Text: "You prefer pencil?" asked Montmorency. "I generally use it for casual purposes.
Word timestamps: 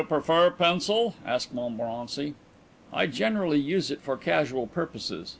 "You 0.01 0.07
prefer 0.07 0.49
pencil?" 0.49 1.13
asked 1.23 1.53
Montmorency. 1.53 2.33
"I 2.91 3.05
generally 3.05 3.59
use 3.59 3.91
it 3.91 4.01
for 4.01 4.17
casual 4.17 4.65
purposes. 4.65 5.29